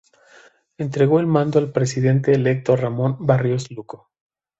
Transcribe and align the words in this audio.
Entregó 0.79 1.19
el 1.19 1.27
mando 1.27 1.59
al 1.59 1.71
presidente 1.71 2.31
electo 2.31 2.75
Ramón 2.75 3.17
Barros 3.19 3.69
Luco. 3.69 4.09